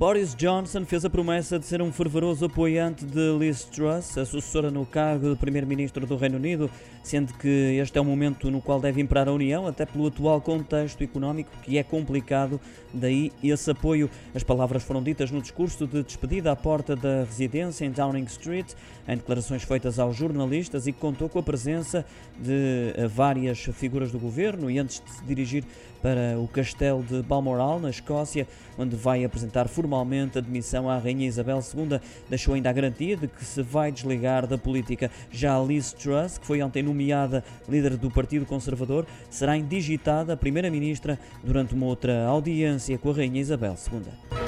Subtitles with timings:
[0.00, 4.70] Boris Johnson fez a promessa de ser um fervoroso apoiante de Liz Truss, a sucessora
[4.70, 6.70] no cargo de Primeiro-Ministro do Reino Unido,
[7.02, 10.40] sendo que este é o momento no qual deve imperar a União, até pelo atual
[10.40, 12.58] contexto económico que é complicado,
[12.94, 14.08] daí esse apoio.
[14.34, 18.72] As palavras foram ditas no discurso de despedida à porta da residência em Downing Street,
[19.06, 22.06] em declarações feitas aos jornalistas e que contou com a presença
[22.38, 25.62] de várias figuras do governo e antes de se dirigir
[26.00, 28.48] para o castelo de Balmoral, na Escócia,
[28.78, 33.26] onde vai apresentar formalmente a demissão à Rainha Isabel II, deixou ainda a garantia de
[33.26, 35.10] que se vai desligar da política.
[35.30, 41.74] Já Liz Truss, que foi ontem nomeada líder do Partido Conservador, será indigitada primeira-ministra durante
[41.74, 44.39] uma outra audiência com a Rainha Isabel II.